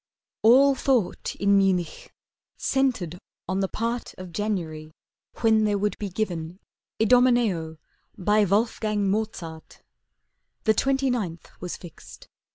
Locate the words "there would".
5.63-5.95